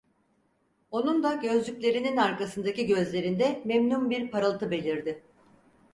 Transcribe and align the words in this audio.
Onun 0.91 1.23
da 1.23 1.33
gözlüklerinin 1.33 2.17
arkasındaki 2.17 2.85
gözlerinde 2.87 3.61
memnun 3.65 4.09
bir 4.09 4.31
parıltı 4.31 4.71
belirdi. 4.71 5.23